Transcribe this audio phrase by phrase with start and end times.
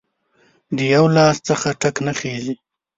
[0.75, 2.55] د یو لاس څخه ټک نه خیژي